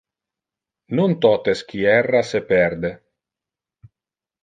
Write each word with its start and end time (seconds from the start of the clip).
Non 0.99 1.13
totes 1.27 1.63
qui 1.69 1.85
erra 1.99 2.25
se 2.33 2.43
perde. 2.53 2.95